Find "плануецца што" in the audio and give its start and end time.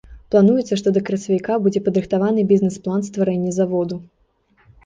0.35-0.93